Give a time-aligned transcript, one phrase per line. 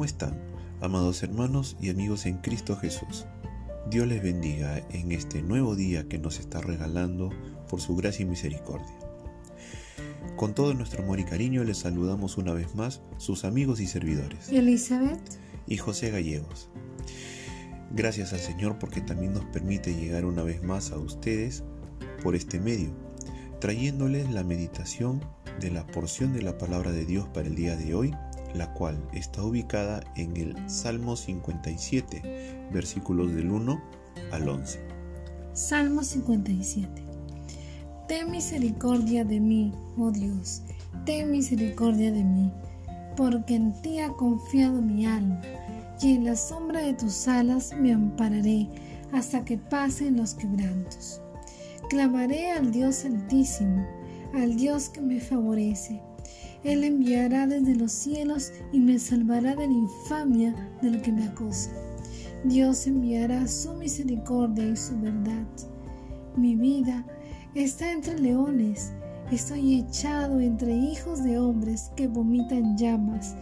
[0.00, 0.40] ¿Cómo están,
[0.80, 3.26] amados hermanos y amigos en Cristo Jesús?
[3.90, 7.28] Dios les bendiga en este nuevo día que nos está regalando
[7.68, 8.98] por su gracia y misericordia.
[10.36, 14.48] Con todo nuestro amor y cariño les saludamos una vez más sus amigos y servidores.
[14.48, 15.20] Elizabeth
[15.66, 16.70] y José Gallegos.
[17.90, 21.62] Gracias al Señor porque también nos permite llegar una vez más a ustedes
[22.22, 22.88] por este medio,
[23.60, 25.22] trayéndoles la meditación
[25.60, 28.14] de la porción de la palabra de Dios para el día de hoy
[28.54, 33.80] la cual está ubicada en el Salmo 57, versículos del 1
[34.32, 34.80] al 11.
[35.52, 37.02] Salmo 57.
[38.08, 40.62] Ten misericordia de mí, oh Dios,
[41.04, 42.52] ten misericordia de mí,
[43.16, 45.40] porque en ti ha confiado mi alma,
[46.00, 48.68] y en la sombra de tus alas me ampararé
[49.12, 51.20] hasta que pasen los quebrantos.
[51.88, 53.86] Clamaré al Dios altísimo,
[54.34, 56.00] al Dios que me favorece
[56.62, 61.70] él enviará desde los cielos y me salvará de la infamia del que me acosa.
[62.44, 65.46] Dios enviará su misericordia y su verdad.
[66.36, 67.06] Mi vida
[67.54, 68.92] está entre leones,
[69.30, 73.34] estoy echado entre hijos de hombres que vomitan llamas.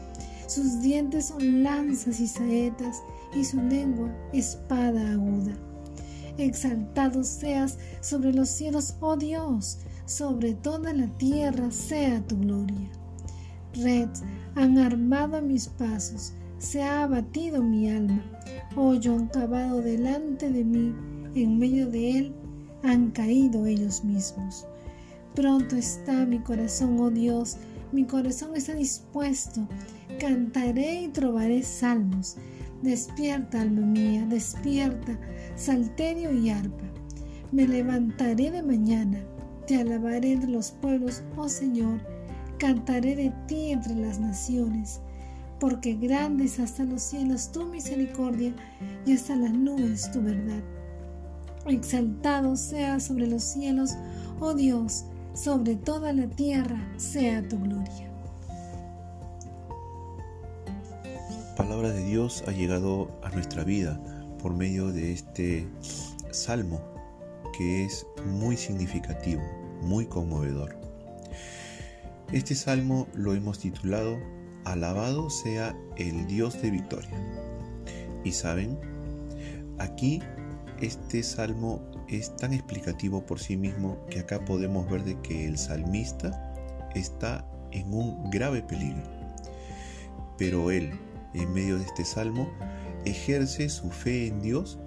[0.46, 3.02] Sus dientes son lanzas y saetas
[3.34, 5.56] y su lengua espada aguda.
[6.38, 12.88] Exaltado seas sobre los cielos, oh Dios, sobre toda la tierra sea tu gloria
[14.54, 18.22] han armado mis pasos, se ha abatido mi alma,
[18.74, 20.94] hoyo han cavado delante de mí,
[21.34, 22.34] en medio de él
[22.82, 24.66] han caído ellos mismos.
[25.34, 27.58] Pronto está mi corazón, oh Dios,
[27.92, 29.66] mi corazón está dispuesto,
[30.18, 32.36] cantaré y trovaré salmos.
[32.82, 35.18] Despierta, alma mía, despierta,
[35.56, 36.84] salterio y arpa.
[37.50, 39.20] Me levantaré de mañana,
[39.66, 42.00] te alabaré de los pueblos, oh Señor,
[42.58, 45.00] Cantaré de ti entre las naciones,
[45.60, 48.52] porque grandes hasta los cielos tu misericordia
[49.06, 50.62] y hasta las nubes tu verdad.
[51.66, 53.92] Exaltado sea sobre los cielos,
[54.40, 58.10] oh Dios, sobre toda la tierra sea tu gloria.
[61.56, 64.00] Palabra de Dios ha llegado a nuestra vida
[64.42, 65.68] por medio de este
[66.30, 66.80] salmo
[67.56, 69.42] que es muy significativo,
[69.82, 70.77] muy conmovedor.
[72.32, 74.18] Este salmo lo hemos titulado
[74.66, 77.18] Alabado sea el Dios de victoria.
[78.22, 78.78] Y saben,
[79.78, 80.20] aquí
[80.78, 85.56] este salmo es tan explicativo por sí mismo que acá podemos ver de que el
[85.56, 86.54] salmista
[86.94, 89.04] está en un grave peligro.
[90.36, 90.90] Pero él,
[91.32, 92.50] en medio de este salmo,
[93.06, 94.78] ejerce su fe en Dios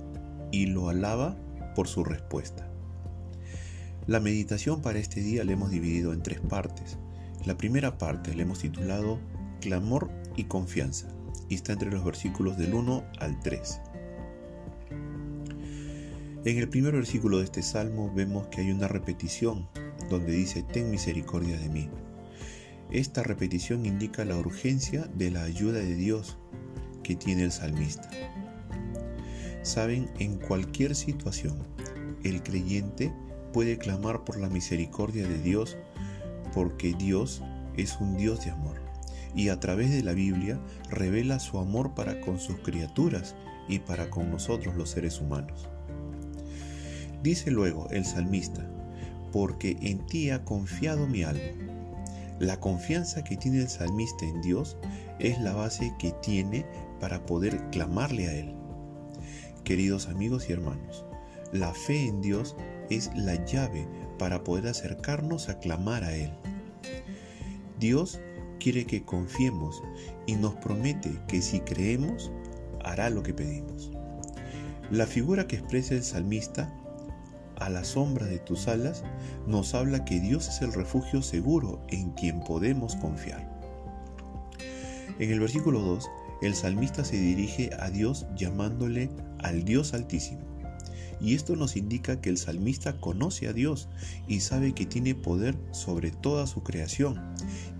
[0.52, 1.35] y lo alaba
[1.73, 2.69] por su respuesta.
[4.06, 7.00] La meditación para este día la hemos dividido en tres partes.
[7.46, 9.19] La primera parte la hemos titulado
[9.62, 11.07] Clamor y Confianza
[11.50, 13.81] y está entre los versículos del 1 al 3.
[16.46, 19.68] En el primer versículo de este salmo vemos que hay una repetición
[20.09, 21.90] donde dice, Ten misericordia de mí.
[22.91, 26.38] Esta repetición indica la urgencia de la ayuda de Dios
[27.03, 28.09] que tiene el salmista.
[29.63, 31.58] Saben, en cualquier situación,
[32.23, 33.12] el creyente
[33.52, 35.78] puede clamar por la misericordia de Dios
[36.53, 37.41] porque Dios
[37.78, 38.81] es un Dios de amor
[39.35, 43.35] y a través de la Biblia revela su amor para con sus criaturas
[43.67, 45.69] y para con nosotros los seres humanos.
[47.23, 48.67] Dice luego el salmista,
[49.31, 51.41] porque en ti ha confiado mi alma.
[52.40, 54.78] La confianza que tiene el salmista en Dios
[55.19, 56.66] es la base que tiene
[57.00, 58.56] para poder clamarle a Él.
[59.63, 61.06] Queridos amigos y hermanos,
[61.53, 62.56] la fe en Dios
[62.90, 63.88] es la llave
[64.22, 66.30] para poder acercarnos a clamar a Él.
[67.80, 68.20] Dios
[68.59, 69.82] quiere que confiemos
[70.28, 72.32] y nos promete que si creemos,
[72.84, 73.90] hará lo que pedimos.
[74.92, 76.72] La figura que expresa el salmista,
[77.56, 79.04] a la sombra de tus alas,
[79.48, 83.50] nos habla que Dios es el refugio seguro en quien podemos confiar.
[85.17, 86.08] En el versículo 2,
[86.44, 89.09] el salmista se dirige a Dios llamándole
[89.40, 90.51] al Dios altísimo.
[91.22, 93.90] Y esto nos indica que el salmista conoce a Dios
[94.28, 97.22] y sabe que tiene poder sobre toda su creación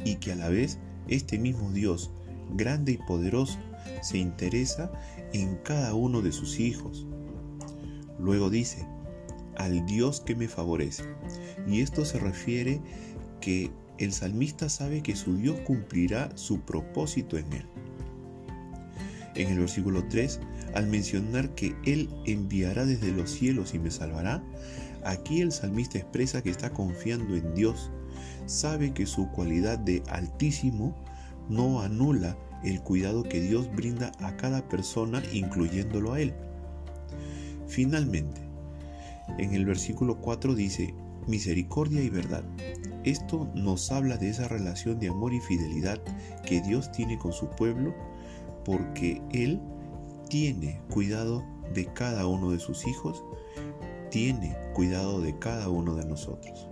[0.06, 0.78] y que a la vez
[1.08, 2.12] este mismo Dios,
[2.56, 3.58] grande y poderoso,
[4.04, 4.92] se interesa
[5.34, 7.08] en cada uno de sus hijos.
[8.20, 8.86] Luego dice,
[9.58, 11.04] al Dios que me favorece.
[11.68, 12.82] Y esto se refiere
[13.40, 17.66] que el salmista sabe que su Dios cumplirá su propósito en él.
[19.42, 20.40] En el versículo 3,
[20.76, 24.44] al mencionar que Él enviará desde los cielos y me salvará,
[25.04, 27.90] aquí el salmista expresa que está confiando en Dios,
[28.46, 30.96] sabe que su cualidad de altísimo
[31.50, 36.36] no anula el cuidado que Dios brinda a cada persona, incluyéndolo a Él.
[37.68, 38.42] Finalmente,
[39.40, 40.94] en el versículo 4 dice,
[41.26, 42.44] misericordia y verdad.
[43.06, 46.00] Esto nos habla de esa relación de amor y fidelidad
[46.46, 47.96] que Dios tiene con su pueblo
[48.63, 49.60] porque Él
[50.30, 51.44] tiene cuidado
[51.74, 53.24] de cada uno de sus hijos,
[54.10, 56.68] tiene cuidado de cada uno de nosotros.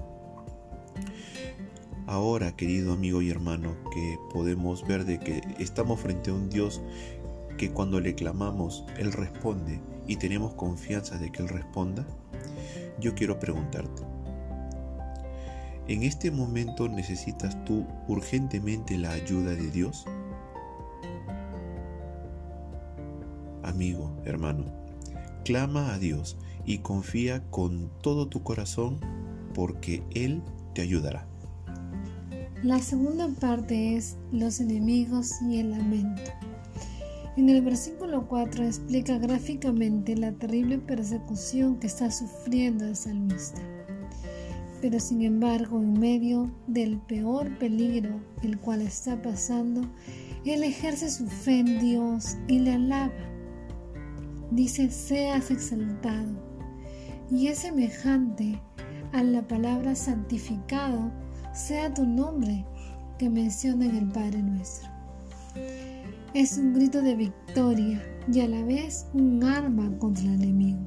[2.07, 6.81] Ahora, querido amigo y hermano, que podemos ver de que estamos frente a un Dios
[7.57, 12.07] que cuando le clamamos, Él responde y tenemos confianza de que Él responda,
[12.99, 14.01] yo quiero preguntarte,
[15.87, 20.05] ¿en este momento necesitas tú urgentemente la ayuda de Dios?
[23.69, 24.65] Amigo, hermano,
[25.45, 28.99] clama a Dios y confía con todo tu corazón
[29.53, 30.41] porque Él
[30.73, 31.27] te ayudará.
[32.63, 36.31] La segunda parte es los enemigos y el lamento.
[37.37, 43.61] En el versículo 4 explica gráficamente la terrible persecución que está sufriendo el salmista.
[44.81, 49.87] Pero sin embargo, en medio del peor peligro el cual está pasando,
[50.43, 53.28] él ejerce su fe en Dios y le alaba.
[54.51, 56.49] Dice, seas exaltado.
[57.29, 58.59] Y es semejante
[59.11, 61.11] a la palabra santificado
[61.53, 62.65] sea tu nombre
[63.17, 64.89] que menciona en el Padre nuestro.
[66.33, 68.01] Es un grito de victoria
[68.31, 70.79] y a la vez un arma contra el enemigo.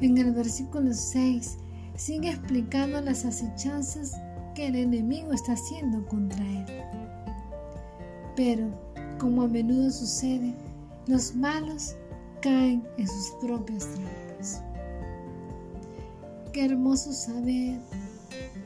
[0.00, 1.58] En el versículo 6
[1.96, 4.12] sigue explicando las acechanzas
[4.54, 6.66] que el enemigo está haciendo contra él.
[8.36, 8.68] Pero,
[9.18, 10.54] como a menudo sucede,
[11.06, 11.96] los malos
[12.42, 14.62] caen en sus propias trampas.
[16.52, 17.78] Qué hermoso saber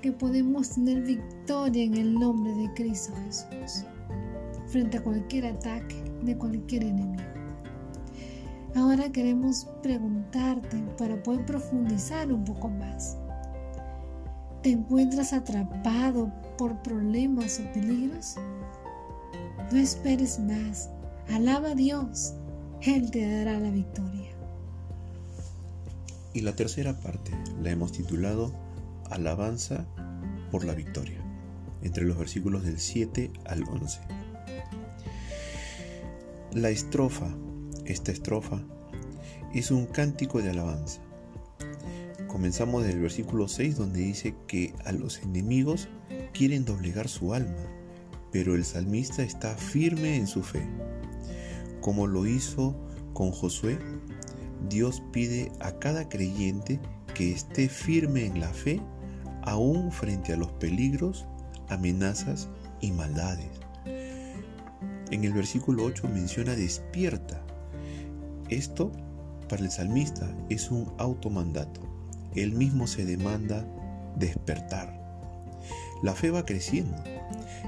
[0.00, 3.84] que podemos tener victoria en el nombre de Cristo Jesús
[4.66, 7.22] frente a cualquier ataque de cualquier enemigo.
[8.74, 13.16] Ahora queremos preguntarte para poder profundizar un poco más.
[14.62, 18.36] ¿Te encuentras atrapado por problemas o peligros?
[19.70, 20.90] No esperes más.
[21.28, 22.34] Alaba a Dios.
[22.82, 24.30] Él te dará la victoria.
[26.34, 27.32] Y la tercera parte
[27.62, 28.52] la hemos titulado
[29.10, 29.86] Alabanza
[30.50, 31.18] por la victoria,
[31.82, 34.00] entre los versículos del 7 al 11.
[36.52, 37.34] La estrofa,
[37.86, 38.62] esta estrofa,
[39.54, 41.00] es un cántico de alabanza.
[42.28, 45.88] Comenzamos del versículo 6 donde dice que a los enemigos
[46.34, 47.64] quieren doblegar su alma,
[48.30, 50.66] pero el salmista está firme en su fe.
[51.86, 52.74] Como lo hizo
[53.12, 53.78] con Josué,
[54.68, 56.80] Dios pide a cada creyente
[57.14, 58.80] que esté firme en la fe
[59.42, 61.28] aún frente a los peligros,
[61.68, 62.48] amenazas
[62.80, 63.52] y maldades.
[65.12, 67.40] En el versículo 8 menciona despierta.
[68.48, 68.90] Esto
[69.48, 71.82] para el salmista es un automandato.
[72.34, 73.64] Él mismo se demanda
[74.16, 74.92] despertar.
[76.02, 76.96] La fe va creciendo.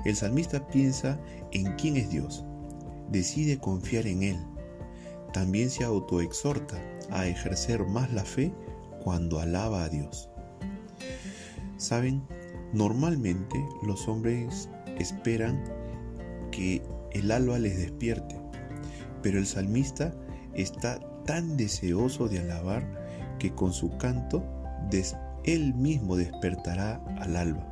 [0.05, 1.21] El salmista piensa
[1.53, 2.45] en quién es Dios.
[3.11, 4.39] Decide confiar en Él.
[5.33, 6.77] También se autoexhorta
[7.11, 8.53] a ejercer más la fe
[9.03, 10.31] cuando alaba a Dios.
[11.77, 12.23] Saben,
[12.73, 14.69] normalmente los hombres
[14.99, 15.63] esperan
[16.51, 18.37] que el alba les despierte,
[19.23, 20.15] pero el salmista
[20.55, 24.43] está tan deseoso de alabar que con su canto
[25.45, 27.67] él mismo despertará al alba.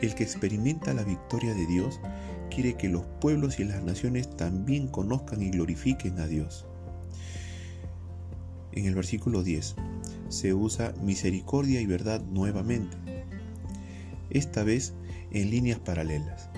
[0.00, 2.00] El que experimenta la victoria de Dios
[2.48, 6.66] quiere que los pueblos y las naciones también conozcan y glorifiquen a Dios.
[8.72, 9.76] En el versículo 10
[10.28, 12.96] se usa misericordia y verdad nuevamente,
[14.30, 14.94] esta vez
[15.30, 16.50] en líneas paralelas.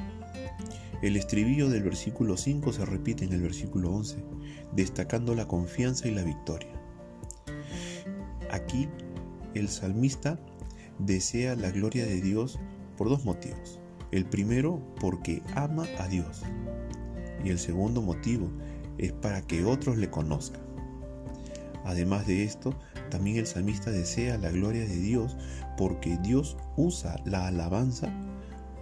[1.03, 4.23] El estribillo del versículo 5 se repite en el versículo 11,
[4.77, 6.73] destacando la confianza y la victoria.
[8.51, 8.89] Aquí
[9.55, 10.39] el salmista
[10.99, 12.59] desea la gloria de Dios
[12.99, 13.80] por dos motivos.
[14.13, 16.43] El primero porque ama a Dios
[17.45, 18.51] y el segundo motivo
[18.99, 20.61] es para que otros le conozcan.
[21.85, 22.75] Además de esto,
[23.11, 25.37] también el salmista desea la gloria de Dios
[25.77, 28.13] porque Dios usa la alabanza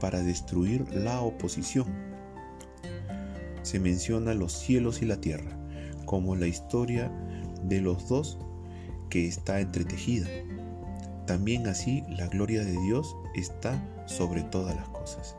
[0.00, 1.86] para destruir la oposición.
[3.62, 5.56] Se menciona los cielos y la tierra
[6.06, 7.12] como la historia
[7.64, 8.38] de los dos
[9.10, 10.26] que está entretejida.
[11.28, 15.36] También así la gloria de Dios está sobre todas las cosas.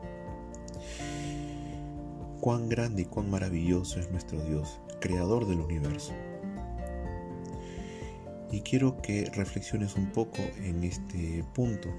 [2.39, 6.13] Cuán grande y cuán maravilloso es nuestro Dios, creador del universo.
[8.51, 11.89] Y quiero que reflexiones un poco en este punto.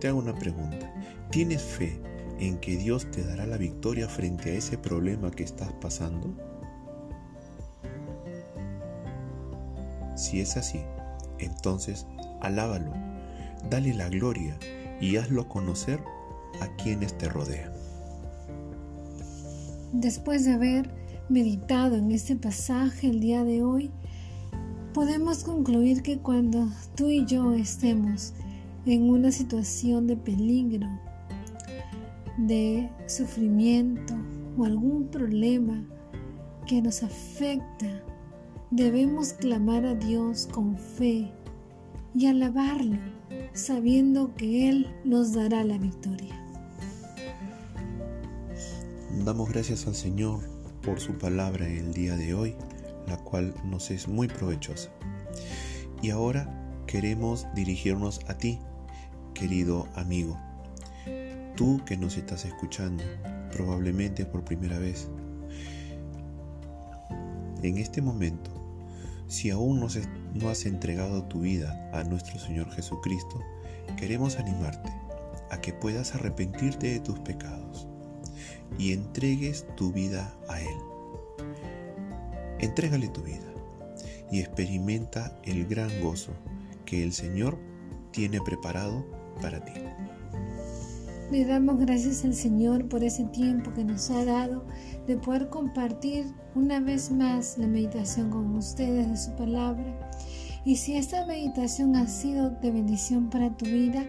[0.00, 0.94] Te hago una pregunta.
[1.30, 2.00] ¿Tienes fe
[2.38, 6.34] en que Dios te dará la victoria frente a ese problema que estás pasando?
[10.16, 10.80] Si es así,
[11.38, 12.06] entonces
[12.40, 12.92] alábalo,
[13.70, 14.56] dale la gloria
[15.00, 16.00] y hazlo conocer
[16.60, 17.72] a quienes te rodean.
[19.92, 20.90] Después de haber
[21.28, 23.90] meditado en este pasaje el día de hoy,
[24.94, 28.34] podemos concluir que cuando tú y yo estemos
[28.86, 30.88] en una situación de peligro,
[32.38, 34.14] de sufrimiento
[34.56, 35.84] o algún problema
[36.66, 38.02] que nos afecta,
[38.70, 41.32] debemos clamar a Dios con fe
[42.14, 42.98] y alabarlo,
[43.52, 46.36] sabiendo que Él nos dará la victoria.
[49.24, 50.40] Damos gracias al Señor
[50.82, 52.54] por su palabra en el día de hoy,
[53.06, 54.90] la cual nos es muy provechosa.
[56.02, 56.48] Y ahora
[56.86, 58.58] queremos dirigirnos a ti,
[59.34, 60.38] querido amigo.
[61.56, 63.04] Tú que nos estás escuchando,
[63.52, 65.08] probablemente por primera vez.
[67.62, 68.59] En este momento,
[69.30, 73.40] si aún no has entregado tu vida a nuestro Señor Jesucristo,
[73.96, 74.92] queremos animarte
[75.50, 77.86] a que puedas arrepentirte de tus pecados
[78.76, 80.76] y entregues tu vida a Él.
[82.58, 83.46] Entrégale tu vida
[84.32, 86.32] y experimenta el gran gozo
[86.84, 87.56] que el Señor
[88.10, 89.06] tiene preparado
[89.40, 89.74] para ti.
[91.30, 94.64] Le damos gracias al Señor por ese tiempo que nos ha dado
[95.06, 96.24] de poder compartir
[96.56, 100.10] una vez más la meditación con ustedes de su palabra.
[100.64, 104.04] Y si esta meditación ha sido de bendición para tu vida,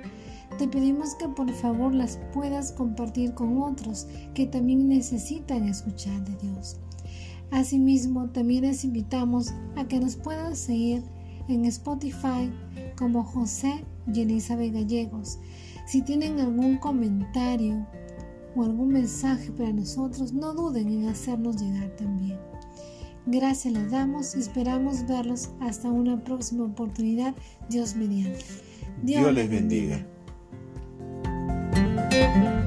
[0.57, 6.35] te pedimos que por favor las puedas compartir con otros que también necesitan escuchar de
[6.47, 6.77] Dios.
[7.51, 11.03] Asimismo, también les invitamos a que nos puedan seguir
[11.47, 12.51] en Spotify
[12.97, 13.83] como José
[14.13, 15.39] y Elizabeth Gallegos.
[15.85, 17.85] Si tienen algún comentario
[18.55, 22.37] o algún mensaje para nosotros, no duden en hacernos llegar también.
[23.25, 27.35] Gracias les damos y esperamos verlos hasta una próxima oportunidad.
[27.69, 28.45] Dios mediante.
[29.03, 30.05] Dios, les bendiga.
[32.09, 32.60] bendiga.